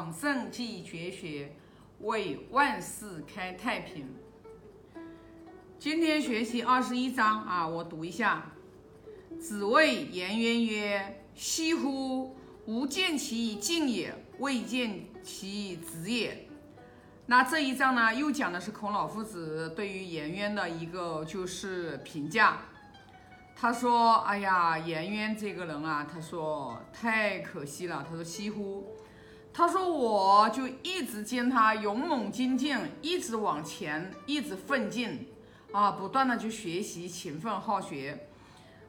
[0.00, 1.54] 往圣继绝学，
[2.00, 4.08] 为万世开太平。
[5.78, 8.50] 今天学习二十一章啊，我读一下。
[9.38, 12.34] 子谓颜渊曰：“惜乎！
[12.64, 16.48] 吾见其以敬也，未见其以直也。”
[17.28, 22.56] 那这一章呢，又讲的是孔老夫子对于颜渊的一个就是评价。
[23.54, 28.02] 他说：“哎呀，颜渊这个人啊，他说太可惜了。
[28.08, 28.96] 他说惜乎！
[29.52, 35.28] 他说我就一直见他勇猛精进，一直往前，一直奋进
[35.72, 38.26] 啊，不断的去学习，勤奋好学。”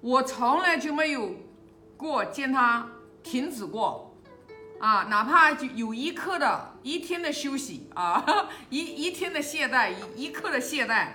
[0.00, 1.34] 我从来就没有
[1.96, 2.86] 过见他
[3.22, 4.14] 停止过
[4.78, 8.22] 啊，哪怕就有一刻的一天的休息啊，
[8.68, 11.08] 一一天的懈怠，一一刻的懈怠，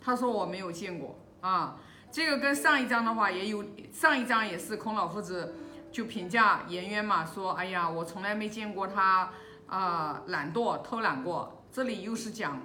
[0.00, 1.78] 他说我没有见过啊。
[2.10, 5.54] 这个跟上一章的话也有，上一章也是孔老夫子
[5.92, 9.30] 就评价颜渊嘛，说哎呀，我从来没见过他
[9.66, 11.62] 啊懒惰偷懒过。
[11.70, 12.60] 这里又是讲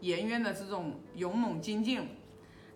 [0.00, 2.16] 颜渊的这种勇猛精进。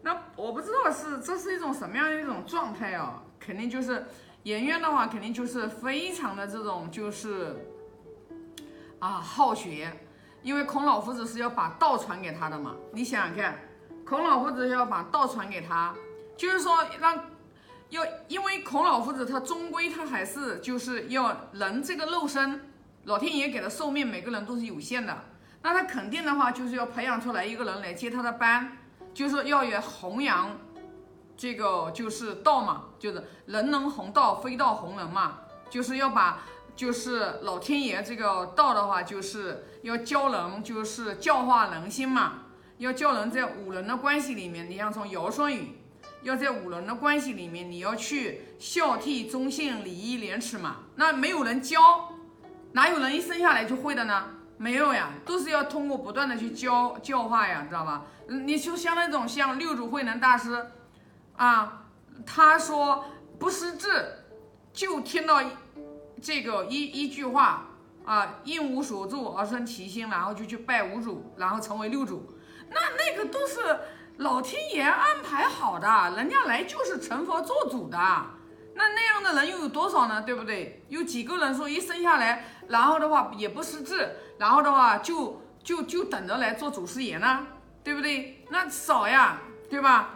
[0.02, 3.22] 那我不知道是这是一种什么样的一种状态哦？
[3.40, 4.06] 肯定就是
[4.42, 7.70] 颜渊的话，肯定就是非常的这种就是
[8.98, 9.90] 啊好学，
[10.42, 12.74] 因为孔老夫子是要把道传给他的嘛。
[12.92, 13.58] 你想想看，
[14.04, 15.94] 孔老夫子要把道传给他，
[16.36, 17.18] 就是说让
[17.90, 22.70] 要，因为孔老夫子他终归他还是就是要人这个肉身，
[23.04, 25.24] 老天爷给的寿命每个人都是有限的，
[25.62, 28.78] 那他肯定的话就是要培养出来一个人来接他的班。
[29.12, 30.58] 就是要也弘扬
[31.36, 35.38] 这个就是道嘛，就是人能弘道，非道弘人嘛。
[35.70, 36.42] 就是要把
[36.74, 42.40] 就是老天爷这个道的话，就是要教人，就是教化人心嘛。
[42.78, 45.78] 要教人在五伦的关系里面，你像从尧舜禹，
[46.24, 50.78] 要在五伦的关系里面，你要去孝悌忠信礼义廉耻嘛。
[50.96, 52.12] 那没有人教，
[52.72, 54.30] 哪有人一生下来就会的呢？
[54.56, 58.06] 没有呀，都是要通过不断的去教教化呀，知道吧？
[58.28, 60.66] 你就像那种像六祖慧能大师，
[61.36, 61.86] 啊，
[62.24, 63.04] 他说
[63.38, 64.24] 不识字，
[64.72, 65.42] 就听到
[66.22, 67.66] 这个一一句话
[68.06, 72.34] 啊，应无所住而生其心，然后就去拜五祖，然后成为六祖。
[72.70, 73.60] 那那个都是
[74.18, 77.98] 老天爷安排好的，人家来就是成佛做主的。
[78.76, 80.22] 那那样的人又有多少呢？
[80.22, 80.84] 对不对？
[80.88, 84.16] 有几个人说一生下来，然后的话也不识字。
[84.38, 87.46] 然后的话，就就就等着来做祖师爷呢，
[87.82, 88.44] 对不对？
[88.50, 89.38] 那少呀，
[89.68, 90.10] 对吧？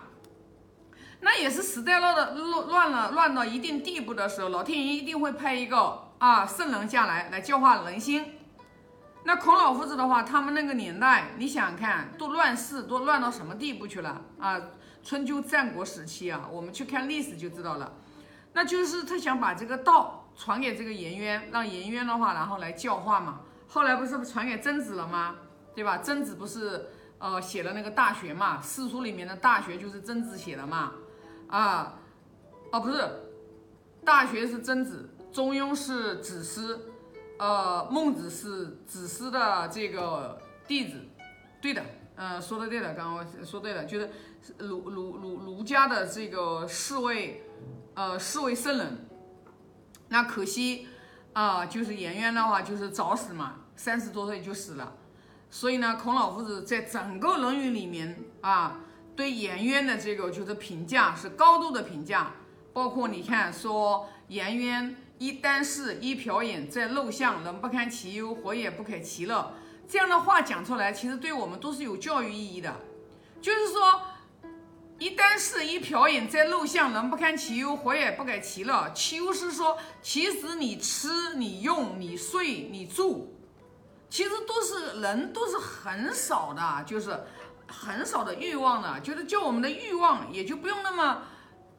[1.21, 8.38] 那也是时代乱的乱乱了乱到一定地步的时候，老天爷一定会派一个啊圣人下来，来教化人心。
[9.25, 14.61] 那孔老夫子的话，他们那个年代，你想看都乱世，都乱到什么地步去了啊？
[15.03, 17.93] 春秋战国时期啊，我们去看历史就知道了。
[18.53, 23.41] 那就是他想把这个道传给这个颜渊，让颜渊的话，然后来教化嘛。
[23.69, 25.37] 后来不是传给曾子了吗？
[25.75, 25.99] 对吧？
[25.99, 28.61] 曾子不是呃写了那个《大学》嘛？
[28.61, 30.93] 四书里面的《大学》就是曾子写的嘛？
[31.49, 31.95] 啊，
[32.73, 32.97] 哦不是，
[34.05, 36.93] 《大学》是曾子，《中庸》是子思，
[37.39, 41.07] 呃，孟子是子思的这个弟子。
[41.61, 41.83] 对的，
[42.17, 44.11] 嗯，说的对的，刚刚说对了，就是
[44.59, 47.45] 儒儒儒儒家的这个四位，
[47.95, 49.09] 呃，四位圣人。
[50.09, 50.89] 那可惜。
[51.35, 54.97] 啊，就是颜渊的话，就是早死嘛，三十多岁就死了。
[55.51, 58.81] 所以呢，孔老夫子在整个《论语》里面啊，
[59.15, 62.33] 对颜渊的这个就是评价是高度的评价。
[62.73, 69.55] 包括你看说，颜渊一箪食，一瓢饮，在陋巷，人不堪其忧，活也不可其乐。
[69.89, 72.75] 这样的话讲出来，其实对我们都是有教育意义的，
[73.41, 74.03] 就是说。
[75.01, 78.91] 一箪食，一瓢饮，在陋巷，人不堪其忧，活也不改其乐。
[78.93, 83.33] 其忧是说，其实你吃、你用、你睡、你住，
[84.11, 87.17] 其实都是人都是很少的，就是
[87.69, 91.23] 很少的欲望的，就是叫我们的欲望也就不用那么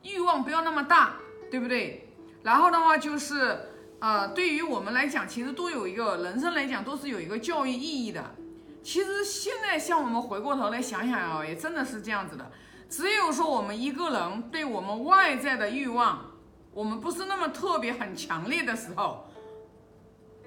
[0.03, 1.15] 欲望不要那么大，
[1.51, 2.08] 对不对？
[2.43, 3.59] 然后的话就是，
[3.99, 8.35] 呃，对于我们来讲，其实都有一个人生来讲都是有一个教育意义的。
[8.81, 12.51] 其实现在像我们回过头来想想啊，也真的是这样子的。
[12.89, 16.31] 只有说我们一个人对我们外在的欲望，
[16.73, 19.29] 我们不是那么特别很强烈的时候，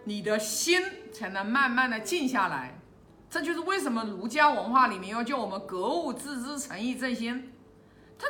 [0.05, 0.82] 你的心
[1.12, 2.81] 才能慢慢的静下来。
[3.31, 7.52] 这就是为什么儒家文化里面要叫我们格物致知、诚意正心。
[8.19, 8.26] 它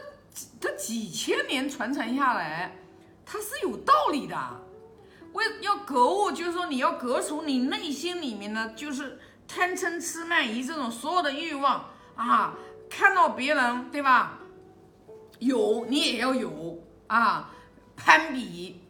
[0.60, 2.76] 它几千年传承下来，
[3.24, 4.36] 它是有道理的。
[5.32, 12.54] 为要格物，就是说你要格除你内心里面的就是贪嗔痴慢疑这种所有的欲望啊。
[12.90, 14.38] 看到别人对吧，
[15.38, 17.50] 有你也要有啊，
[17.96, 18.80] 攀比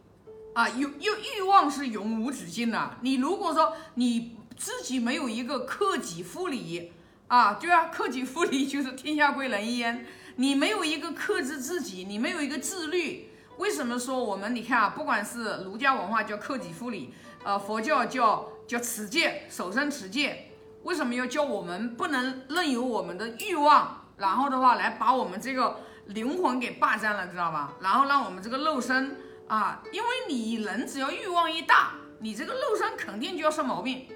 [0.55, 2.99] 啊，有有欲望是永无止境的。
[3.03, 6.91] 你如果说你自己没有一个克己复礼
[7.29, 10.05] 啊，对啊， 克己复礼就是天下归仁焉。
[10.35, 13.29] 你没有一个克制自己，你没有一个自律。
[13.63, 14.53] 为什么说我们？
[14.57, 17.15] 你看啊，不管是儒家文化叫克己复礼，
[17.45, 20.49] 呃，佛教叫叫持戒，守身持戒。
[20.83, 27.75] 为什么要叫我们不能任由我们的欲望，然后的话来把我们这个灵魂给霸占了，知道吧？
[27.81, 29.17] 然后让我们这个肉身
[29.47, 34.09] 啊，因为你人只要欲望一大，你这个肉身肯定就要生毛病，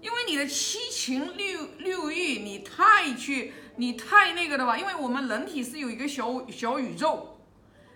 [0.00, 4.78] 因为你的七情六六欲，你太去，你太那个的吧？
[4.78, 7.36] 因为我们人体是有一个小小宇宙，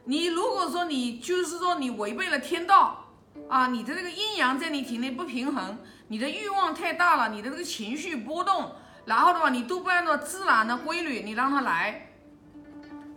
[0.09, 3.05] 你如果说你就是说你违背了天道
[3.47, 5.79] 啊，你的这个阴阳在你体内不平衡。
[6.09, 8.73] 你的欲望太大了，你的这个情绪波动，
[9.05, 12.11] 然后的话，你都不按照自然的规律，你让它来，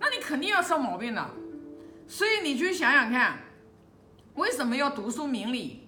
[0.02, 1.26] 那你肯定要生毛病的。
[2.10, 3.38] 所以你去想想看，
[4.34, 5.88] 为什么要读书明理？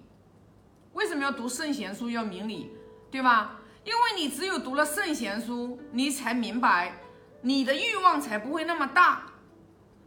[0.94, 2.70] 为什么要读圣贤书要明理？
[3.10, 3.60] 对吧？
[3.84, 6.94] 因为你只有读了圣贤书，你才明白，
[7.42, 9.26] 你的欲望才不会那么大，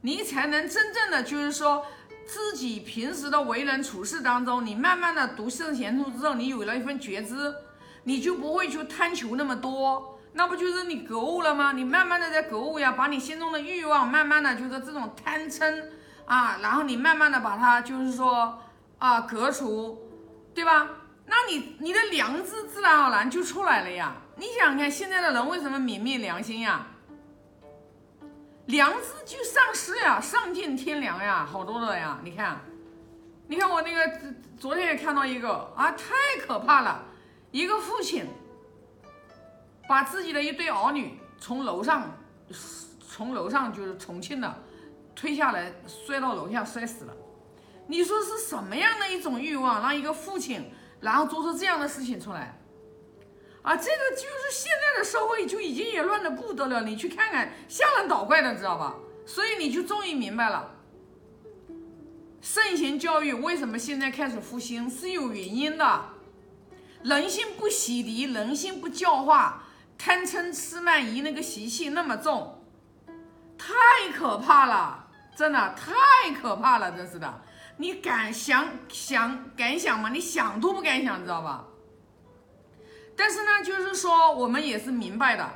[0.02, 1.86] 你才能真正的就是说。
[2.30, 7.56] 自己平时的为人处事当中，你慢慢的读圣贤书之后，你有了一份觉知，
[8.04, 11.72] 你就不会去贪求那么多，那不就是你格物了吗？
[11.72, 15.86] 你慢慢的在格物呀，把你心中的欲望慢慢的就是这种贪嗔
[16.26, 18.62] 啊，然后你慢慢的把它就是说
[18.98, 19.98] 啊隔除，
[20.54, 20.86] 对吧？
[21.28, 24.14] 那你你的良知自然而然就出来了呀。
[24.36, 26.88] 你想想看，现在的人为什么泯灭良心呀？
[28.68, 32.20] 良知就丧失呀，丧尽天良呀，好多的呀。
[32.24, 32.62] 你看，
[33.48, 36.14] 你看我那个昨天也看到一个啊，太
[36.46, 37.04] 可怕了。
[37.52, 38.28] 一个父亲
[39.88, 42.12] 把自己的一对儿女从楼上，
[43.08, 44.64] 从楼上就是重庆的
[45.16, 47.14] 推下来，摔到楼下摔死了。
[47.88, 50.70] 你说是什么样的一种欲望，让一个父亲
[51.00, 52.57] 然后做出这样的事情出来？
[53.68, 58.96] 啊，这个就是现在的社会就已经也乱的不得了，你去看看，吓人倒怪的，知道吧？
[59.26, 60.72] 所以你就终于明白了，
[62.40, 66.06] 圣贤教育为什么现在开始复兴是有原因的。
[67.04, 69.66] 人性不洗涤，人性不教化，
[69.98, 72.64] 贪嗔痴慢疑那个习气那么重，
[73.58, 73.74] 太
[74.16, 77.42] 可怕了，真的太可怕了，真是的。
[77.76, 80.08] 你敢想想敢想吗？
[80.08, 81.66] 你想都不敢想，知道吧？
[83.18, 85.50] 但是呢，就是说我们也是明白的，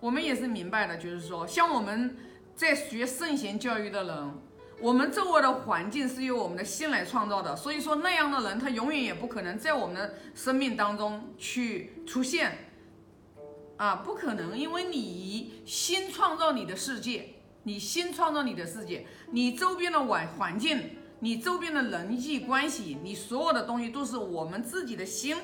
[0.00, 2.16] 我们也是明白的，就是说，像我们
[2.56, 4.34] 在学圣贤教育的人，
[4.80, 12.70] 我们周围的环境是由我们的心来创造的，所以说那样的人他永远也不可能在我们的生命当中去出现，
[13.76, 17.34] 啊，不可能，因为你心创造你的世界，
[17.64, 25.36] 你心创造你的世界，你周边的环环境，你周边的人际关系，你所有的东西都是我们自己的心。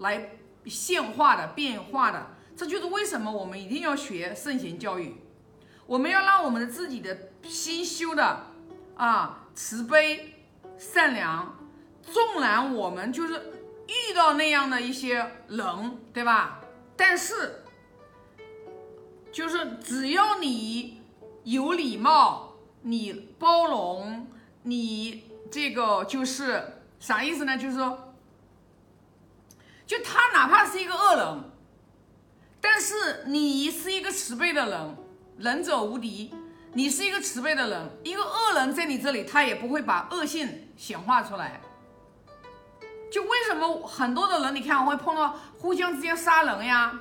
[0.00, 0.30] 来
[0.66, 2.26] 现化的变化的，
[2.56, 5.16] 这就是为什么我们一定要学圣贤教育。
[5.86, 8.46] 我们要让我们的自己的心修的
[8.96, 10.34] 啊，慈悲
[10.78, 11.56] 善良。
[12.02, 13.34] 纵然我们就是
[13.86, 16.60] 遇到那样的一些人，对吧？
[16.96, 17.62] 但是
[19.32, 21.02] 就是只要你
[21.44, 24.26] 有礼貌，你包容，
[24.62, 27.56] 你这个就是啥意思呢？
[27.56, 28.09] 就是说。
[29.90, 31.50] 就他哪怕是一个恶人，
[32.60, 34.96] 但是你是一个慈悲的人，
[35.38, 36.32] 仁者无敌。
[36.74, 41.60] 你是一个慈悲的人，一个恶人在你这里，他也不会把恶性显化出来。
[43.10, 47.00] 就为什么很多的人，你看会碰到互相之间杀人呀？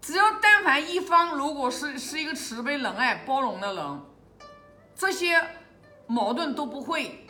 [0.00, 4.00] 只要但凡一方如果是是一个慈悲仁爱包容的人，
[4.94, 5.44] 这些
[6.06, 7.26] 矛盾都不会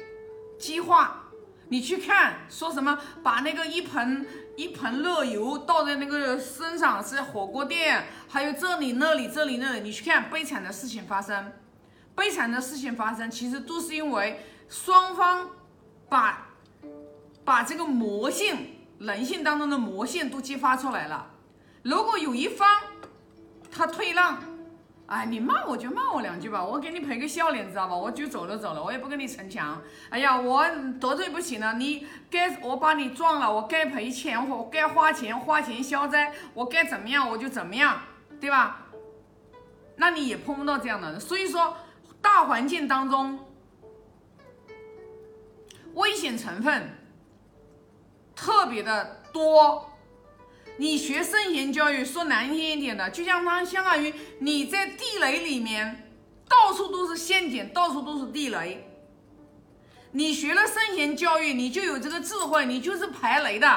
[0.59, 1.23] 激化。
[1.71, 4.27] 你去看说什么，把那个一盆。
[4.57, 11.53] 一盆热油倒在那个身上，是火锅店，还有这里那里这里那里，你去看悲惨的事情发生，
[12.15, 15.49] 悲惨的事情发生，其实都是因为双方
[16.09, 16.49] 把
[17.45, 21.31] 把这个魔性人性当中的魔性都激发出来了。
[21.83, 22.69] 如果有一方
[23.71, 24.50] 他退让。
[25.11, 27.97] 哎，你骂我就骂我两句吧，我给你赔个笑脸，知道吧？
[27.97, 29.83] 我就走了走了，我也不跟你逞强。
[30.09, 30.65] 哎呀，我
[31.01, 38.03] 得罪不起了，你该我把你撞了，我该赔钱，我该花钱花钱消灾，我该怎么样我就怎么样，
[38.41, 38.87] 对吧？
[39.97, 41.77] 那你也碰不到这样的人，所以说
[42.23, 43.41] 大环境当中
[45.95, 46.89] 危险成分
[48.37, 49.91] 特别的多。
[50.81, 56.11] 你学圣贤教育，说难听一点的，就像他相当于你在地雷里面，
[56.49, 58.83] 到处都是陷阱，到处都是地雷。
[60.13, 63.69] 你学了圣贤教育，你就有这个智慧，你就是排雷的。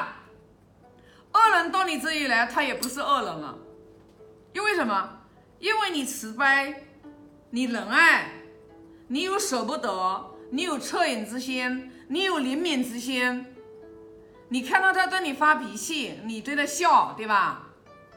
[1.34, 3.58] 恶人到你这里来，他也不是恶人了，
[4.54, 5.20] 因为什么？
[5.58, 6.86] 因为你慈悲，
[7.50, 8.32] 你仁爱，
[9.08, 13.44] 你有舍不得，你有恻隐之心，你有怜悯之心。
[14.48, 17.62] 你看到他对你发脾气，你对他笑，对吧？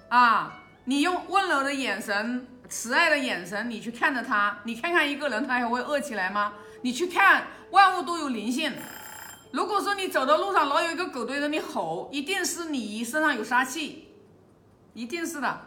[0.10, 0.54] 啊，
[0.86, 6.54] 你用温柔的眼神、慈爱的眼神，你去看着他，你看看一个人，他还会饿起来吗？
[6.82, 8.74] 你去看，万物都有灵性。
[9.52, 14.10] 如果说你走到路上，老有一个狗对着你吼，一定是你身上有杀气，
[14.94, 15.62] 一定是的。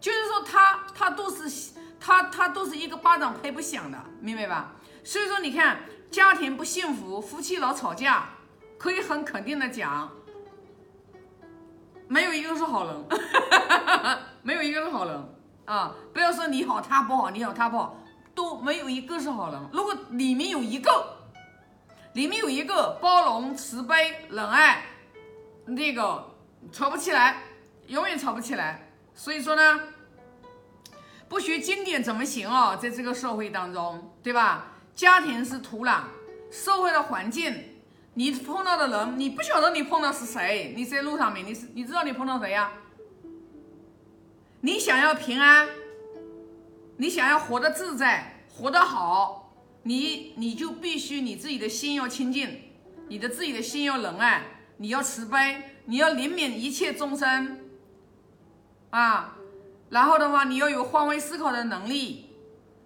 [0.00, 4.74] 就是说，他他都是他他都是一个巴掌拍不响的，明白吧？
[5.02, 5.78] 所以说，你看
[6.10, 8.28] 家庭不幸福，夫妻老吵架，
[8.78, 10.10] 可以很肯定的讲，
[12.08, 13.04] 没有一个是好人，
[14.42, 15.28] 没有一个是好人
[15.64, 15.94] 啊！
[16.12, 17.96] 不要说你好他不好，你好他不好，
[18.34, 19.60] 都没有一个是好人。
[19.72, 21.14] 如果里面有一个。
[22.14, 24.84] 里面有一个包容、慈悲、仁爱，
[25.66, 26.24] 那个
[26.70, 27.42] 吵不起来，
[27.88, 28.88] 永远吵不起来。
[29.14, 29.80] 所以说呢，
[31.28, 32.78] 不学经典怎么行哦？
[32.80, 34.74] 在这个社会当中，对吧？
[34.94, 36.02] 家庭是土壤，
[36.52, 37.73] 社会的环境，
[38.14, 40.72] 你碰到的人，你不晓得你碰到是谁？
[40.76, 42.72] 你在路上面，你是你知道你碰到谁呀？
[44.60, 45.68] 你想要平安，
[46.96, 49.52] 你想要活得自在，活得好。
[49.86, 52.62] 你你就必须你自己的心要清净，
[53.08, 54.42] 你的自己的心要仁爱，
[54.78, 57.58] 你要慈悲，你要怜悯一切众生，
[58.88, 59.36] 啊，
[59.90, 62.30] 然后的话你要有换位思考的能力。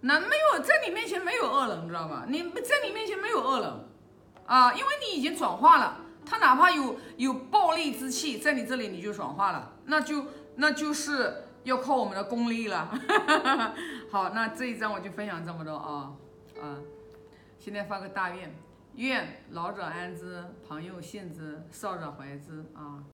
[0.00, 2.24] 那没有在你面前没有恶人，知道吧？
[2.28, 3.72] 你在你面前没有恶人，
[4.48, 10.24] 啊，因为你已经转化了，他哪怕有有暴戾之气在你这里，你就转化了，那就
[10.56, 12.90] 那就是要靠我们的功力了。
[14.10, 16.12] 好，那这一章我就分享这么多啊。
[16.60, 16.80] 啊，
[17.58, 18.54] 现在发个大愿，
[18.94, 23.04] 愿老者安之，朋友信之，少者怀之啊。